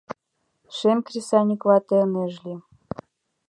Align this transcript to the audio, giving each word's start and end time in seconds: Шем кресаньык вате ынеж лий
Шем 0.77 0.97
кресаньык 1.05 1.61
вате 1.69 1.97
ынеж 2.05 2.33
лий 2.43 2.59